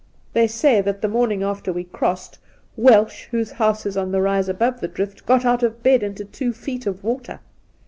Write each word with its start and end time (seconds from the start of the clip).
They 0.33 0.47
say 0.47 0.81
that 0.81 1.03
the 1.03 1.07
morning 1.07 1.43
after 1.43 1.71
we 1.71 1.83
crossed, 1.83 2.39
Welsh, 2.75 3.25
whose 3.29 3.51
house 3.51 3.85
is 3.85 3.95
on 3.95 4.11
the 4.11 4.19
rise 4.19 4.49
above 4.49 4.79
the 4.81 4.87
drift, 4.87 5.27
got 5.27 5.45
out 5.45 5.61
of 5.61 5.83
bed 5.83 6.01
into 6.01 6.25
two 6.25 6.53
feet 6.53 6.87
of 6.87 7.03
water. 7.03 7.39